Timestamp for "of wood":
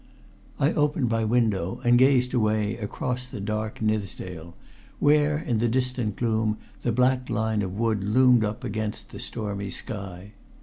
7.61-8.03